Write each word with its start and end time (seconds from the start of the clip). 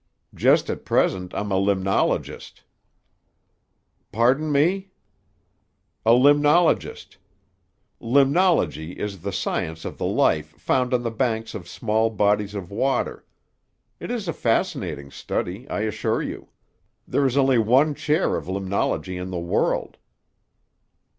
"Just 0.33 0.67
at 0.71 0.83
present 0.83 1.31
I'm 1.35 1.51
a 1.51 1.59
limnologist." 1.61 2.63
"Pardon 4.11 4.51
me?" 4.51 4.89
"A 6.07 6.13
limnologist. 6.13 7.17
Limnology 8.01 8.95
is 8.95 9.21
the 9.21 9.31
science 9.31 9.85
of 9.85 9.99
the 9.99 10.07
life 10.07 10.59
found 10.59 10.95
on 10.95 11.03
the 11.03 11.11
banks 11.11 11.53
of 11.53 11.69
small 11.69 12.09
bodies 12.09 12.55
of 12.55 12.71
water. 12.71 13.27
It 13.99 14.09
is 14.09 14.27
a 14.27 14.33
fascinating 14.33 15.11
study, 15.11 15.69
I 15.69 15.81
assure 15.81 16.23
you. 16.23 16.49
There 17.07 17.27
is 17.27 17.37
only 17.37 17.59
one 17.59 17.93
chair 17.93 18.35
of 18.37 18.47
limnology 18.47 19.21
in 19.21 19.29
the 19.29 19.37
world." 19.39 19.97